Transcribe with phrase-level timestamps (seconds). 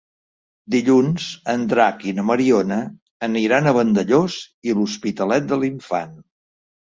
[0.75, 2.79] Dilluns en Drac i na Mariona
[3.29, 4.39] aniran a Vandellòs
[4.71, 6.19] i l'Hospitalet de l'Infant.